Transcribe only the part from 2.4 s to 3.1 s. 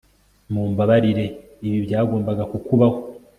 kukubaho